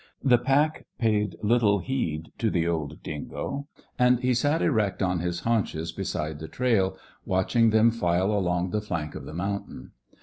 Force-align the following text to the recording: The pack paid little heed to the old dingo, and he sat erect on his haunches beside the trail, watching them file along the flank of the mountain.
The 0.23 0.39
pack 0.39 0.87
paid 0.97 1.35
little 1.43 1.77
heed 1.77 2.31
to 2.39 2.49
the 2.49 2.67
old 2.67 3.03
dingo, 3.03 3.67
and 3.99 4.19
he 4.19 4.33
sat 4.33 4.63
erect 4.63 5.03
on 5.03 5.19
his 5.19 5.41
haunches 5.41 5.91
beside 5.91 6.39
the 6.39 6.47
trail, 6.47 6.97
watching 7.23 7.69
them 7.69 7.91
file 7.91 8.31
along 8.31 8.71
the 8.71 8.81
flank 8.81 9.13
of 9.13 9.25
the 9.25 9.33
mountain. 9.35 9.91